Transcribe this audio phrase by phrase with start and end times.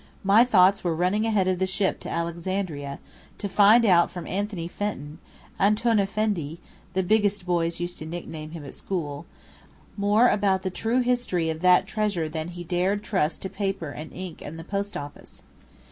[0.23, 2.97] My thoughts were running ahead of the ship to Alexandria,
[3.37, 5.19] to find out from Anthony Fenton
[5.59, 6.59] ("Antoun Effendi"
[6.93, 9.27] the biggest boys used to nickname him at school)
[9.95, 14.11] more about the true history of that treasure than he dared trust to paper and
[14.11, 15.43] ink and the post office.